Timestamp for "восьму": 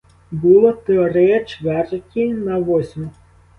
2.59-3.09